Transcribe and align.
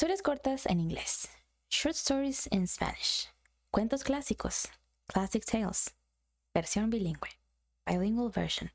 Historias 0.00 0.22
cortas 0.22 0.64
en 0.64 0.80
inglés. 0.80 1.28
Short 1.68 1.94
stories 1.94 2.48
in 2.50 2.66
Spanish. 2.66 3.28
Cuentos 3.70 4.02
clásicos. 4.02 4.70
Classic 5.06 5.44
tales. 5.44 5.94
Versión 6.54 6.88
bilingüe. 6.88 7.28
Bilingual 7.84 8.30
version. 8.30 8.72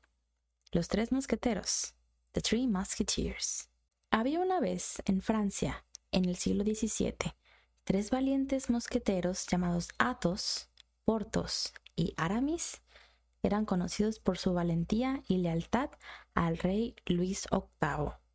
Los 0.70 0.86
Tres 0.86 1.10
Mosqueteros. 1.10 1.94
The 2.30 2.42
Three 2.42 2.68
Musketeers. 2.68 3.68
Había 4.12 4.38
una 4.38 4.60
vez 4.60 5.02
en 5.04 5.20
Francia, 5.20 5.84
en 6.12 6.26
el 6.26 6.36
siglo 6.36 6.62
XVII, 6.62 7.34
tres 7.82 8.12
valientes 8.12 8.70
mosqueteros 8.70 9.48
llamados 9.48 9.88
Athos, 9.98 10.68
Porthos 11.04 11.74
y 11.96 12.14
Aramis 12.16 12.82
eran 13.42 13.64
conocidos 13.64 14.20
por 14.20 14.38
su 14.38 14.54
valentía 14.54 15.24
y 15.26 15.38
lealtad 15.38 15.90
al 16.34 16.56
rey 16.56 16.94
Luis 17.04 17.48
VIII. 17.50 18.25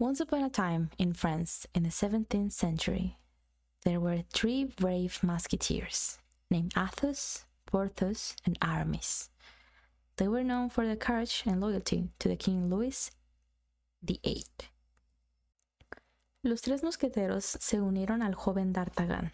Once 0.00 0.18
upon 0.18 0.42
a 0.42 0.48
time 0.48 0.88
in 0.96 1.12
France 1.12 1.66
in 1.74 1.82
the 1.82 1.90
17th 1.90 2.52
century, 2.52 3.18
there 3.84 4.00
were 4.00 4.24
three 4.32 4.64
brave 4.64 5.22
musketeers 5.22 6.16
named 6.50 6.72
Athos, 6.74 7.44
Porthos, 7.66 8.34
and 8.46 8.56
Aramis. 8.62 9.28
They 10.16 10.26
were 10.26 10.42
known 10.42 10.70
for 10.70 10.86
their 10.86 10.96
courage 10.96 11.42
and 11.44 11.60
loyalty 11.60 12.08
to 12.18 12.30
the 12.30 12.36
King 12.36 12.70
Louis 12.70 13.10
VIII. 14.02 14.46
Los 16.44 16.62
tres 16.62 16.82
mosqueteros 16.82 17.58
se 17.60 17.76
unieron 17.76 18.22
al 18.22 18.32
joven 18.32 18.72
D'Artagnan, 18.72 19.32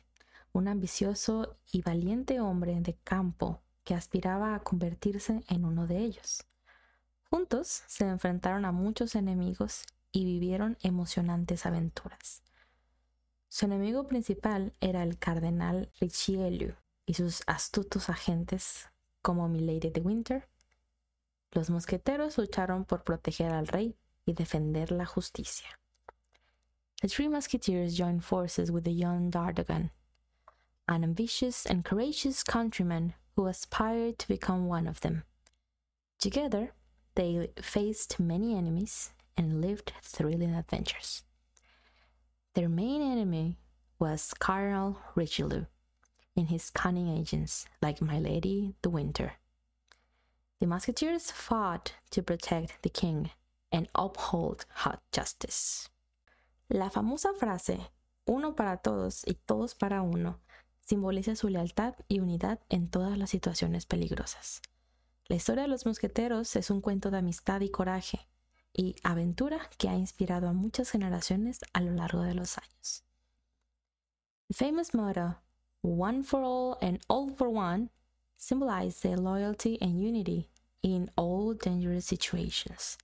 un 0.52 0.66
ambicioso 0.66 1.54
y 1.72 1.80
valiente 1.82 2.40
hombre 2.40 2.80
de 2.80 2.96
campo 3.04 3.60
que 3.84 3.94
aspiraba 3.94 4.56
a 4.56 4.64
convertirse 4.64 5.44
en 5.48 5.64
uno 5.64 5.86
de 5.86 5.98
ellos. 5.98 6.42
Juntos 7.30 7.84
se 7.86 8.04
enfrentaron 8.08 8.64
a 8.64 8.72
muchos 8.72 9.14
enemigos 9.14 9.84
y 10.16 10.24
vivieron 10.24 10.78
emocionantes 10.80 11.66
aventuras. 11.66 12.42
Su 13.48 13.66
enemigo 13.66 14.06
principal 14.06 14.72
era 14.80 15.02
el 15.02 15.18
cardenal 15.18 15.92
Richelieu 16.00 16.74
y 17.04 17.12
sus 17.12 17.42
astutos 17.46 18.08
agentes 18.08 18.88
como 19.20 19.46
Milady 19.46 19.90
de 19.90 20.00
Winter. 20.00 20.48
Los 21.52 21.68
mosqueteros 21.68 22.38
lucharon 22.38 22.86
por 22.86 23.04
proteger 23.04 23.52
al 23.52 23.66
rey 23.66 23.94
y 24.24 24.32
defender 24.32 24.90
la 24.90 25.04
justicia. 25.04 25.68
The 27.02 27.08
three 27.08 27.28
musketeers 27.28 27.94
joined 27.94 28.24
forces 28.24 28.70
with 28.70 28.84
the 28.84 28.94
young 28.94 29.28
D'Artagnan, 29.28 29.90
an 30.88 31.04
ambitious 31.04 31.66
and 31.66 31.84
courageous 31.84 32.42
countryman 32.42 33.12
who 33.34 33.48
aspired 33.48 34.18
to 34.20 34.28
become 34.28 34.66
one 34.66 34.88
of 34.88 35.00
them. 35.00 35.24
Together, 36.18 36.72
they 37.16 37.50
faced 37.60 38.18
many 38.18 38.56
enemies 38.56 39.10
and 39.36 39.60
lived 39.60 39.92
thrilling 40.02 40.54
adventures. 40.54 41.22
Their 42.54 42.68
main 42.68 43.02
enemy 43.02 43.58
was 43.98 44.32
Cardinal 44.38 44.98
Richelieu 45.14 45.66
and 46.36 46.48
his 46.48 46.70
cunning 46.70 47.08
agents 47.08 47.66
like 47.82 48.00
My 48.00 48.18
Lady 48.18 48.74
the 48.82 48.90
Winter. 48.90 49.34
The 50.60 50.66
musketeers 50.66 51.30
fought 51.30 51.92
to 52.10 52.22
protect 52.22 52.82
the 52.82 52.88
king 52.88 53.30
and 53.70 53.88
uphold 53.94 54.64
hot 54.84 55.02
justice. 55.12 55.88
La 56.70 56.88
famosa 56.88 57.34
frase 57.38 57.90
uno 58.26 58.54
para 58.54 58.78
todos 58.78 59.22
y 59.26 59.34
todos 59.46 59.74
para 59.74 60.02
uno 60.02 60.40
simboliza 60.80 61.36
su 61.36 61.48
lealtad 61.48 61.94
y 62.08 62.20
unidad 62.20 62.60
en 62.68 62.88
todas 62.88 63.18
las 63.18 63.30
situaciones 63.30 63.86
peligrosas. 63.86 64.62
La 65.28 65.36
historia 65.36 65.64
de 65.64 65.68
los 65.68 65.84
mosqueteros 65.86 66.56
es 66.56 66.70
un 66.70 66.80
cuento 66.80 67.10
de 67.10 67.18
amistad 67.18 67.60
y 67.60 67.70
coraje 67.70 68.26
y 68.76 68.94
aventura 69.02 69.70
que 69.78 69.88
ha 69.88 69.94
inspirado 69.94 70.48
a 70.48 70.52
muchas 70.52 70.90
generaciones 70.90 71.60
a 71.72 71.80
lo 71.80 71.92
largo 71.92 72.22
de 72.22 72.34
los 72.34 72.58
años. 72.58 73.02
The 74.48 74.54
famous 74.54 74.92
motto, 74.92 75.36
one 75.80 76.22
for 76.22 76.42
all 76.42 76.78
and 76.82 77.00
all 77.08 77.30
for 77.30 77.48
one, 77.48 77.90
symbolizes 78.36 79.00
their 79.00 79.16
loyalty 79.16 79.78
and 79.80 80.00
unity 80.00 80.50
in 80.82 81.10
all 81.16 81.54
dangerous 81.54 82.04
situations. 82.04 82.98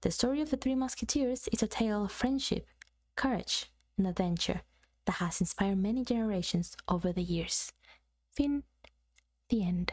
The 0.00 0.10
story 0.10 0.40
of 0.40 0.50
the 0.50 0.56
Three 0.56 0.74
Musketeers 0.74 1.48
is 1.52 1.62
a 1.62 1.66
tale 1.66 2.04
of 2.04 2.12
friendship, 2.12 2.66
courage, 3.14 3.70
and 3.98 4.06
adventure 4.06 4.62
that 5.04 5.16
has 5.16 5.40
inspired 5.40 5.78
many 5.78 6.04
generations 6.04 6.76
over 6.88 7.12
the 7.12 7.22
years. 7.22 7.72
Fin. 8.32 8.62
The 9.50 9.64
end. 9.64 9.92